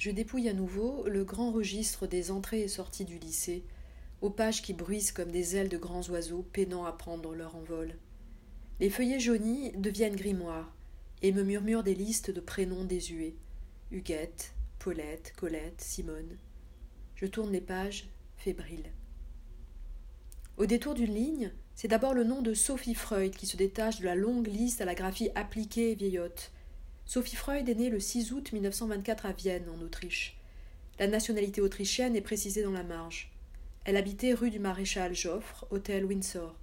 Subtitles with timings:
[0.00, 3.64] je dépouille à nouveau le grand registre des entrées et sorties du lycée,
[4.22, 7.98] aux pages qui bruissent comme des ailes de grands oiseaux peinant à prendre leur envol.
[8.80, 10.74] Les feuillets jaunis deviennent grimoires
[11.20, 13.34] et me murmurent des listes de prénoms désuets
[13.90, 16.38] Huguette, Paulette, Colette, Simone.
[17.14, 18.08] Je tourne les pages,
[18.38, 18.92] fébrile.
[20.56, 24.06] Au détour d'une ligne, c'est d'abord le nom de Sophie Freud qui se détache de
[24.06, 26.52] la longue liste à la graphie appliquée et vieillotte.
[27.12, 30.38] Sophie Freud est née le 6 août 1924 à Vienne, en Autriche.
[31.00, 33.32] La nationalité autrichienne est précisée dans la marge.
[33.84, 36.54] Elle habitait rue du Maréchal Joffre, hôtel Windsor.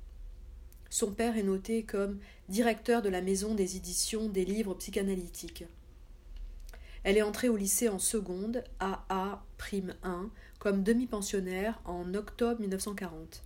[0.90, 5.66] Son père est noté comme directeur de la maison des éditions des livres psychanalytiques.
[7.04, 10.30] Elle est entrée au lycée en seconde, AA prime 1,
[10.60, 13.44] comme demi-pensionnaire en octobre 1940.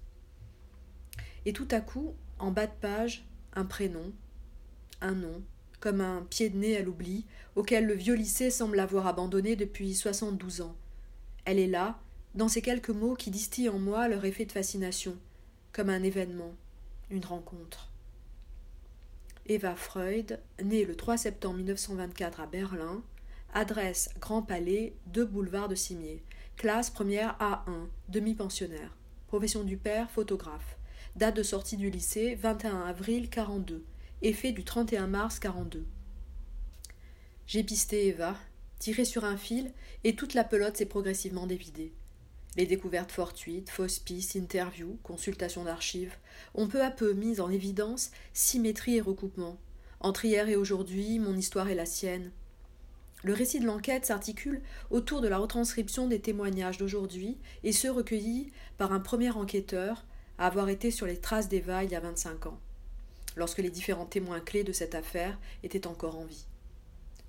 [1.47, 4.13] Et tout à coup, en bas de page, un prénom,
[5.01, 5.41] un nom,
[5.81, 9.93] comme un pied de nez à l'oubli, auquel le vieux lycée semble avoir abandonné depuis
[9.93, 10.75] soixante-douze ans.
[11.43, 11.99] Elle est là,
[12.35, 15.17] dans ces quelques mots qui distillent en moi leur effet de fascination,
[15.73, 16.53] comme un événement,
[17.09, 17.89] une rencontre.
[19.47, 23.03] Eva Freud, née le 3 septembre 1924 à Berlin,
[23.53, 26.23] adresse Grand Palais, deux boulevards de Cimier,
[26.55, 28.95] classe première A1, demi-pensionnaire,
[29.27, 30.77] profession du père, photographe,
[31.15, 33.83] date de sortie du lycée 21 avril 42,
[34.21, 35.85] effet du 31 mars 42.
[37.47, 38.35] J'ai pisté Eva,
[38.79, 39.71] tiré sur un fil,
[40.03, 41.91] et toute la pelote s'est progressivement dévidée.
[42.57, 46.15] Les découvertes fortuites, fausses pistes, interviews, consultations d'archives
[46.53, 49.57] ont peu à peu mis en évidence symétrie et recoupement.
[50.01, 52.31] Entre hier et aujourd'hui, mon histoire est la sienne.
[53.23, 58.51] Le récit de l'enquête s'articule autour de la retranscription des témoignages d'aujourd'hui et ceux recueillis
[58.77, 60.05] par un premier enquêteur
[60.37, 62.59] à avoir été sur les traces d'Eva il y a 25 ans,
[63.35, 66.45] lorsque les différents témoins clés de cette affaire étaient encore en vie.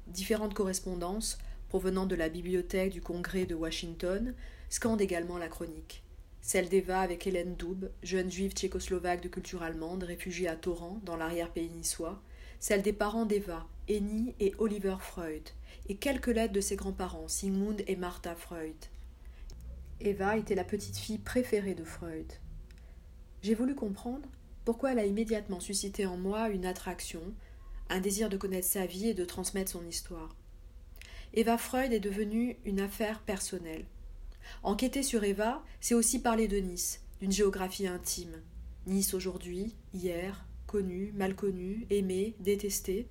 [0.07, 4.35] Différentes correspondances provenant de la bibliothèque du Congrès de Washington
[4.69, 6.03] scande également la chronique.
[6.41, 11.17] Celle d'Eva avec Hélène Doub, jeune juive tchécoslovaque de culture allemande, réfugiée à Torrent, dans
[11.17, 12.21] l'arrière-pays niçois,
[12.59, 15.49] celle des parents d'Eva, Annie et Oliver Freud,
[15.89, 18.75] et quelques lettres de ses grands-parents, Sigmund et Martha Freud.
[20.01, 22.33] Eva était la petite fille préférée de Freud.
[23.43, 24.29] J'ai voulu comprendre
[24.65, 27.23] pourquoi elle a immédiatement suscité en moi une attraction,
[27.89, 30.37] un désir de connaître sa vie et de transmettre son histoire?
[31.35, 33.87] Eva Freud est devenue une affaire personnelle.
[34.63, 38.41] Enquêter sur Eva, c'est aussi parler de Nice, d'une géographie intime.
[38.87, 43.09] Nice aujourd'hui, hier, connue, mal connue, aimée, détestée,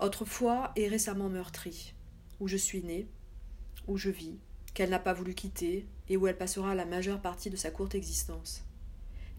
[0.00, 1.94] autrefois et récemment meurtrie,
[2.40, 3.06] où je suis née,
[3.86, 4.38] où je vis,
[4.74, 7.94] qu'elle n'a pas voulu quitter et où elle passera la majeure partie de sa courte
[7.94, 8.64] existence.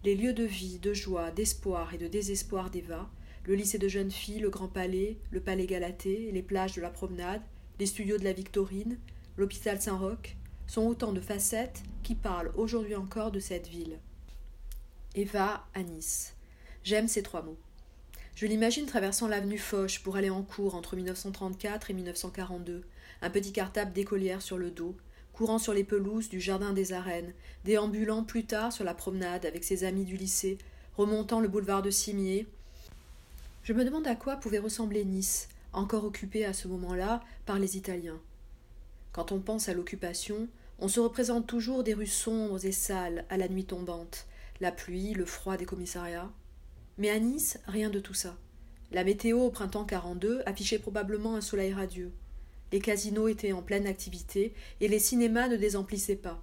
[0.02, 3.10] Les lieux de vie, de joie, d'espoir et de désespoir d'Eva,
[3.44, 6.88] le lycée de jeunes filles, le Grand Palais, le Palais Galatée, les plages de la
[6.88, 7.42] promenade,
[7.78, 8.98] les studios de la Victorine,
[9.36, 13.98] l'hôpital Saint-Roch, sont autant de facettes qui parlent aujourd'hui encore de cette ville.
[15.14, 16.34] Eva à Nice.
[16.82, 17.58] J'aime ces trois mots.
[18.36, 22.84] Je l'imagine traversant l'avenue Foch pour aller en cours entre 1934 et 1942,
[23.20, 24.96] un petit cartable d'écolière sur le dos,
[25.32, 27.32] courant sur les pelouses du jardin des arènes,
[27.64, 30.58] déambulant plus tard sur la promenade avec ses amis du lycée,
[30.96, 32.46] remontant le boulevard de Cimier.
[33.62, 37.76] Je me demande à quoi pouvait ressembler Nice, encore occupée à ce moment-là par les
[37.76, 38.20] Italiens.
[39.12, 40.48] Quand on pense à l'occupation,
[40.78, 44.26] on se représente toujours des rues sombres et sales à la nuit tombante,
[44.60, 46.30] la pluie, le froid des commissariats.
[46.98, 48.36] Mais à Nice, rien de tout ça.
[48.92, 52.12] La météo au printemps 42 affichait probablement un soleil radieux.
[52.72, 56.42] Les casinos étaient en pleine activité et les cinémas ne désemplissaient pas.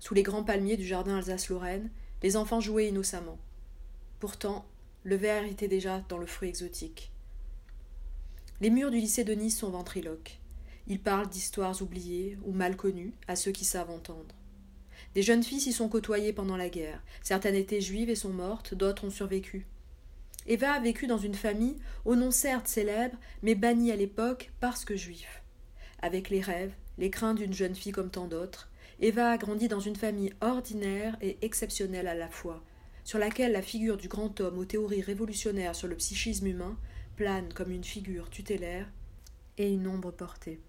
[0.00, 1.90] Sous les grands palmiers du jardin Alsace-Lorraine,
[2.22, 3.38] les enfants jouaient innocemment.
[4.20, 4.66] Pourtant,
[5.04, 7.12] le verre était déjà dans le fruit exotique.
[8.60, 10.38] Les murs du lycée de Nice sont ventriloques.
[10.88, 14.34] Ils parlent d'histoires oubliées ou mal connues à ceux qui savent entendre.
[15.14, 17.02] Des jeunes filles s'y sont côtoyées pendant la guerre.
[17.22, 19.66] Certaines étaient juives et sont mortes, d'autres ont survécu.
[20.50, 21.76] Eva a vécu dans une famille
[22.06, 25.42] au nom certes célèbre, mais bannie à l'époque parce que juif.
[26.00, 29.78] Avec les rêves, les craintes d'une jeune fille comme tant d'autres, Eva a grandi dans
[29.78, 32.64] une famille ordinaire et exceptionnelle à la fois,
[33.04, 36.78] sur laquelle la figure du grand homme aux théories révolutionnaires sur le psychisme humain
[37.16, 38.88] plane comme une figure tutélaire
[39.58, 40.60] et une ombre portée.